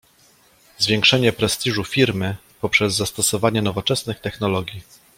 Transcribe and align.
Zwiększenie 0.77 1.33
prestiżu 1.33 1.83
Firmy 1.83 2.35
poprzez 2.61 2.95
zastosowanie 2.95 3.61
nowoczesnych 3.61 4.19
technologii 4.19 4.81